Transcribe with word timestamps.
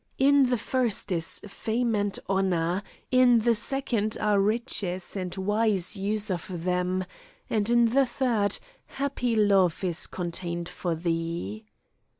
In 0.17 0.49
the 0.49 0.57
first 0.57 1.11
is 1.11 1.39
fame 1.47 1.93
and 1.93 2.17
honour, 2.27 2.81
in 3.11 3.37
the 3.37 3.53
second 3.53 4.17
are 4.19 4.41
riches 4.41 5.15
and 5.15 5.35
wise 5.37 5.95
use 5.95 6.31
of 6.31 6.63
them, 6.63 7.05
and 7.51 7.69
in 7.69 7.85
the 7.85 8.07
third 8.07 8.57
happy 8.87 9.35
love 9.35 9.83
is 9.83 10.07
contained 10.07 10.67
for 10.67 10.95
thee." 10.95 11.67